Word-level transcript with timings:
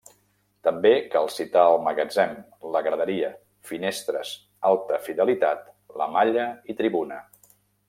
També 0.67 0.91
cal 1.15 1.27
citar 1.33 1.65
El 1.73 1.77
magatzem, 1.87 2.33
La 2.77 2.81
Graderia, 2.87 3.29
Finestres, 3.73 4.33
Alta 4.71 4.99
Fidelitat, 5.09 5.71
La 6.03 6.09
malla 6.19 6.49
i 6.75 6.79
Tribuna. 6.83 7.23